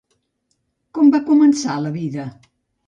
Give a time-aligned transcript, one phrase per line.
[0.99, 2.29] Com va començar la vida?